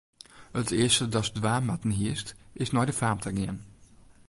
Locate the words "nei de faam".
2.73-3.19